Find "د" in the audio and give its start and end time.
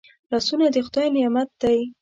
0.71-0.77